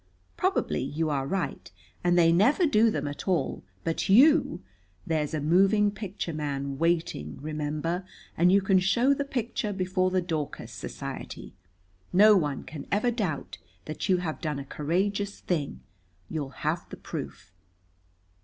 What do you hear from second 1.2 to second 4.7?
right, and they never do them at all, but you